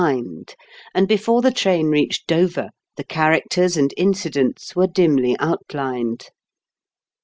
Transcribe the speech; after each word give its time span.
mind, 0.03 0.55
and 0.95 1.07
before 1.07 1.43
the 1.43 1.51
train 1.51 1.85
reached 1.89 2.25
Dover, 2.25 2.69
the 2.97 3.03
characters 3.03 3.77
and 3.77 3.93
incidents 3.95 4.75
were 4.75 4.87
dimly 4.87 5.35
outlined. 5.37 6.31